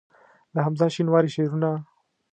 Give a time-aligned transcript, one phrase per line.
[0.53, 1.71] د حمزه شینواري شعرونه